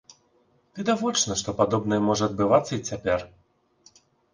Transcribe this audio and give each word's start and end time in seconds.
Відавочна, 0.79 1.37
што 1.43 1.57
падобнае 1.61 2.01
можа 2.09 2.23
адбываецца 2.31 2.69
і 2.75 2.85
цяпер. 2.93 3.33